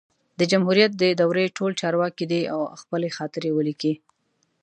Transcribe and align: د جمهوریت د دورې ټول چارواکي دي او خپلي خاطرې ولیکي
د 0.39 0.41
جمهوریت 0.51 0.91
د 0.97 1.03
دورې 1.21 1.45
ټول 1.57 1.71
چارواکي 1.81 2.25
دي 2.31 2.41
او 2.53 2.59
خپلي 2.81 3.09
خاطرې 3.17 3.51
ولیکي 3.53 3.93